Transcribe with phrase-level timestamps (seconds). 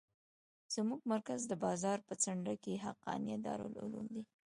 [0.75, 4.23] زموږ مرکز د بازار په څنډه کښې حقانيه دارالعلوم دى.